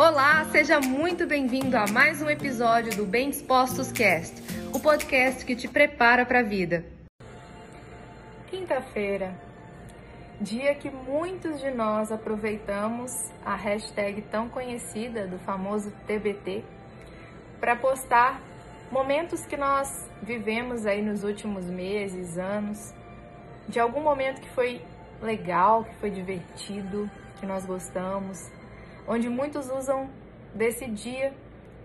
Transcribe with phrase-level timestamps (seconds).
[0.00, 4.32] Olá, seja muito bem-vindo a mais um episódio do Bem Dispostos Cast,
[4.72, 6.84] o podcast que te prepara para a vida.
[8.46, 9.34] Quinta-feira,
[10.40, 13.10] dia que muitos de nós aproveitamos
[13.44, 16.62] a hashtag tão conhecida do famoso TBT
[17.58, 18.40] para postar
[18.92, 22.94] momentos que nós vivemos aí nos últimos meses, anos,
[23.68, 24.80] de algum momento que foi
[25.20, 27.10] legal, que foi divertido,
[27.40, 28.48] que nós gostamos,
[29.08, 30.10] onde muitos usam
[30.54, 31.32] desse dia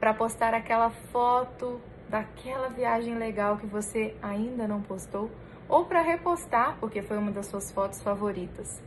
[0.00, 5.30] para postar aquela foto daquela viagem legal que você ainda não postou
[5.68, 8.82] ou para repostar, porque foi uma das suas fotos favoritas.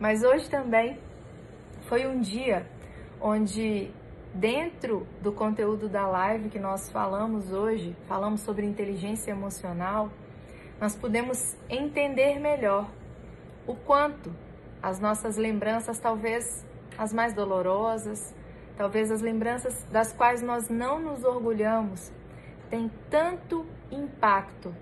[0.00, 0.98] Mas hoje também
[1.82, 2.66] foi um dia
[3.20, 3.90] onde
[4.34, 10.10] dentro do conteúdo da live que nós falamos hoje, falamos sobre inteligência emocional,
[10.80, 12.88] nós podemos entender melhor
[13.66, 14.32] o quanto
[14.82, 16.64] as nossas lembranças talvez
[16.98, 18.34] as mais dolorosas,
[18.76, 22.12] talvez as lembranças das quais nós não nos orgulhamos,
[22.68, 24.74] têm tanto impacto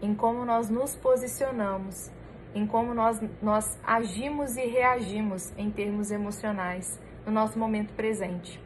[0.00, 2.10] em como nós nos posicionamos,
[2.54, 8.60] em como nós, nós agimos e reagimos em termos emocionais no nosso momento presente,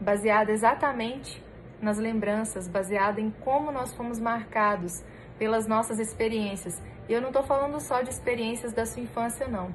[0.00, 1.42] baseada exatamente
[1.80, 5.02] nas lembranças, baseada em como nós fomos marcados
[5.38, 6.82] pelas nossas experiências.
[7.08, 9.72] E eu não estou falando só de experiências da sua infância, não.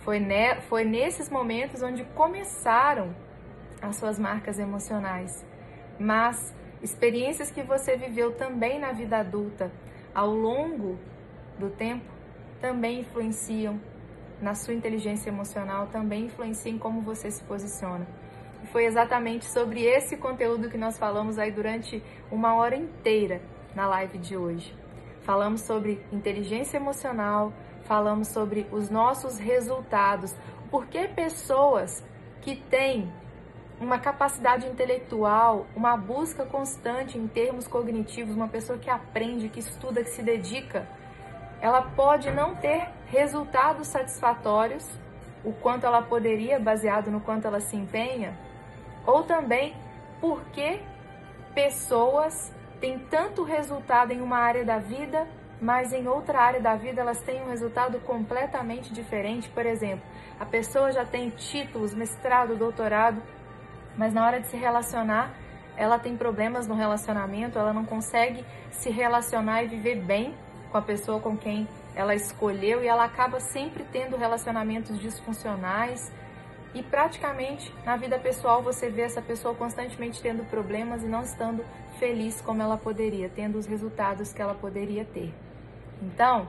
[0.00, 3.14] Foi, ne foi nesses momentos onde começaram
[3.80, 5.44] as suas marcas emocionais.
[5.98, 9.70] Mas experiências que você viveu também na vida adulta,
[10.14, 10.98] ao longo
[11.58, 12.10] do tempo,
[12.60, 13.80] também influenciam
[14.40, 18.06] na sua inteligência emocional, também influenciam como você se posiciona.
[18.62, 23.40] E foi exatamente sobre esse conteúdo que nós falamos aí durante uma hora inteira
[23.74, 24.74] na live de hoje.
[25.22, 27.52] Falamos sobre inteligência emocional,
[27.90, 30.32] falamos sobre os nossos resultados,
[30.70, 32.06] porque pessoas
[32.40, 33.12] que têm
[33.80, 40.04] uma capacidade intelectual, uma busca constante em termos cognitivos, uma pessoa que aprende, que estuda,
[40.04, 40.86] que se dedica,
[41.60, 44.88] ela pode não ter resultados satisfatórios,
[45.44, 48.38] o quanto ela poderia, baseado no quanto ela se empenha,
[49.04, 49.74] ou também
[50.20, 50.80] porque
[51.56, 55.26] pessoas têm tanto resultado em uma área da vida
[55.60, 59.48] mas em outra área da vida elas têm um resultado completamente diferente.
[59.48, 60.04] Por exemplo,
[60.38, 63.22] a pessoa já tem títulos, mestrado, doutorado,
[63.96, 65.34] mas na hora de se relacionar,
[65.76, 70.34] ela tem problemas no relacionamento, ela não consegue se relacionar e viver bem
[70.70, 76.10] com a pessoa com quem ela escolheu e ela acaba sempre tendo relacionamentos disfuncionais.
[76.72, 81.64] E praticamente na vida pessoal você vê essa pessoa constantemente tendo problemas e não estando
[81.98, 85.34] feliz como ela poderia, tendo os resultados que ela poderia ter.
[86.02, 86.48] Então,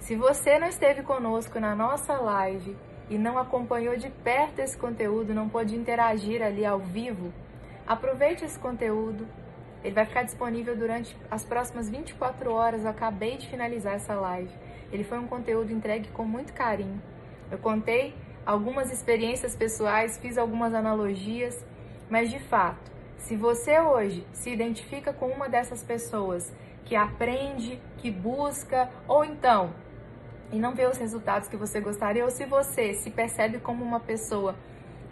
[0.00, 2.76] se você não esteve conosco na nossa live
[3.08, 7.32] e não acompanhou de perto esse conteúdo, não pôde interagir ali ao vivo,
[7.86, 9.26] aproveite esse conteúdo.
[9.84, 12.84] Ele vai ficar disponível durante as próximas 24 horas.
[12.84, 14.52] Eu acabei de finalizar essa live.
[14.92, 17.00] Ele foi um conteúdo entregue com muito carinho.
[17.50, 18.14] Eu contei
[18.44, 21.64] algumas experiências pessoais, fiz algumas analogias,
[22.08, 26.52] mas de fato, se você hoje se identifica com uma dessas pessoas
[26.84, 29.72] que aprende, que busca, ou então
[30.52, 34.00] e não vê os resultados que você gostaria, ou se você se percebe como uma
[34.00, 34.56] pessoa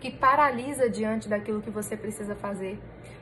[0.00, 2.78] que paralisa diante daquilo que você precisa fazer,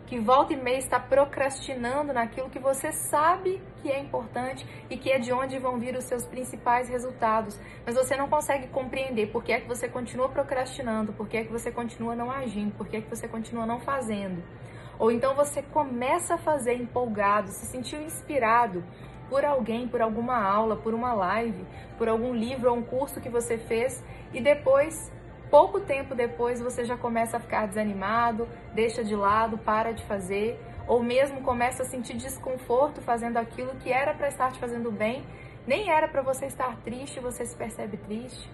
[0.07, 5.11] que volta e meia está procrastinando naquilo que você sabe que é importante e que
[5.11, 9.43] é de onde vão vir os seus principais resultados, mas você não consegue compreender por
[9.43, 12.87] que é que você continua procrastinando, por que é que você continua não agindo, por
[12.87, 14.43] que é que você continua não fazendo.
[14.99, 18.83] Ou então você começa a fazer empolgado, se sentiu inspirado
[19.29, 21.65] por alguém, por alguma aula, por uma live,
[21.99, 24.03] por algum livro ou um curso que você fez
[24.33, 25.13] e depois,
[25.51, 30.61] pouco tempo depois, você já começa a ficar desanimado, deixa de lado, para de fazer,
[30.87, 35.25] ou mesmo começa a sentir desconforto fazendo aquilo que era para estar te fazendo bem,
[35.67, 38.49] nem era para você estar triste, você se percebe triste.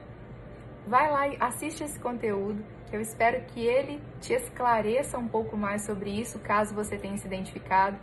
[0.87, 2.65] Vai lá e assiste esse conteúdo.
[2.93, 7.27] Eu espero que ele te esclareça um pouco mais sobre isso, caso você tenha se
[7.27, 7.97] identificado.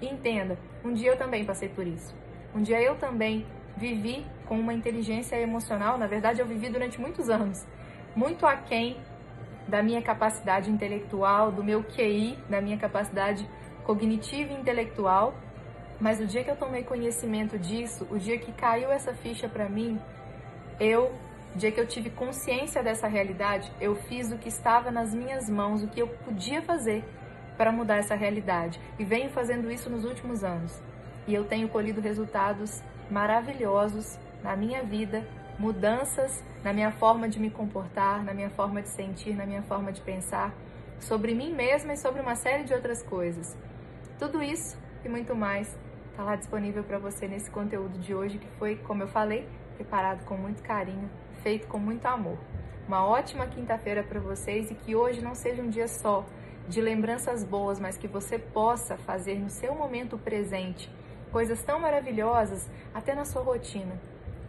[0.00, 2.14] E entenda, um dia eu também passei por isso.
[2.54, 3.46] Um dia eu também
[3.76, 7.66] vivi com uma inteligência emocional, na verdade eu vivi durante muitos anos,
[8.14, 8.96] muito aquém
[9.68, 13.48] da minha capacidade intelectual, do meu QI, da minha capacidade
[13.84, 15.34] cognitiva e intelectual.
[15.98, 19.68] Mas o dia que eu tomei conhecimento disso, o dia que caiu essa ficha para
[19.68, 19.98] mim,
[20.78, 21.10] eu
[21.56, 25.48] o dia que eu tive consciência dessa realidade, eu fiz o que estava nas minhas
[25.48, 27.02] mãos, o que eu podia fazer
[27.56, 28.78] para mudar essa realidade.
[28.98, 30.78] E venho fazendo isso nos últimos anos.
[31.26, 35.26] E eu tenho colhido resultados maravilhosos na minha vida,
[35.58, 39.90] mudanças na minha forma de me comportar, na minha forma de sentir, na minha forma
[39.90, 40.54] de pensar,
[41.00, 43.56] sobre mim mesma e sobre uma série de outras coisas.
[44.18, 45.74] Tudo isso e muito mais
[46.10, 50.22] está lá disponível para você nesse conteúdo de hoje que foi, como eu falei, preparado
[50.26, 51.08] com muito carinho,
[51.46, 52.36] feito com muito amor.
[52.88, 56.26] Uma ótima quinta-feira para vocês e que hoje não seja um dia só
[56.68, 60.90] de lembranças boas, mas que você possa fazer no seu momento presente
[61.30, 63.96] coisas tão maravilhosas até na sua rotina,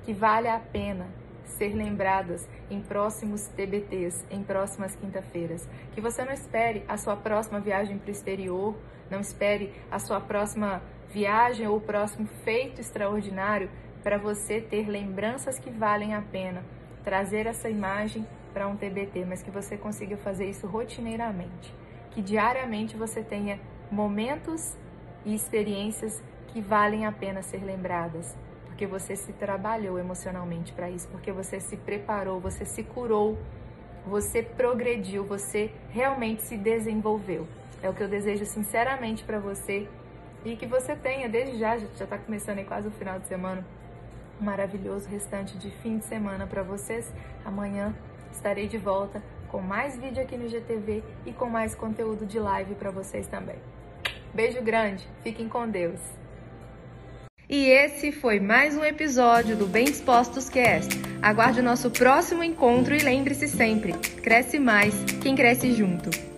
[0.06, 1.06] que vale a pena
[1.46, 5.70] ser lembradas em próximos TBTs, em próximas quinta-feiras.
[5.94, 8.76] Que você não espere a sua próxima viagem para o exterior,
[9.08, 13.70] não espere a sua próxima viagem ou o próximo feito extraordinário
[14.02, 16.64] para você ter lembranças que valem a pena
[17.08, 21.74] trazer essa imagem para um TBT, mas que você consiga fazer isso rotineiramente.
[22.12, 24.76] Que diariamente você tenha momentos
[25.24, 31.08] e experiências que valem a pena ser lembradas, porque você se trabalhou emocionalmente para isso,
[31.08, 33.38] porque você se preparou, você se curou,
[34.06, 37.48] você progrediu, você realmente se desenvolveu.
[37.82, 39.88] É o que eu desejo sinceramente para você
[40.44, 43.66] e que você tenha, desde já, já está começando aí quase o final de semana,
[44.40, 47.12] um maravilhoso restante de fim de semana para vocês.
[47.46, 47.96] Amanhã
[48.32, 52.76] estarei de volta com mais vídeo aqui no GTV e com mais conteúdo de live
[52.76, 53.58] para vocês também.
[54.34, 56.00] Beijo grande, fiquem com Deus.
[57.50, 60.94] E esse foi mais um episódio do Bem Dispostos Cast.
[61.22, 66.37] Aguarde o nosso próximo encontro e lembre-se sempre: cresce mais quem cresce junto.